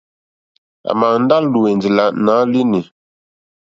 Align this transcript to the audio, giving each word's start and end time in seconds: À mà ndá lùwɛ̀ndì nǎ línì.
À 0.89 0.91
mà 0.99 1.07
ndá 1.21 1.37
lùwɛ̀ndì 1.51 1.89
nǎ 2.25 2.35
línì. 2.51 2.81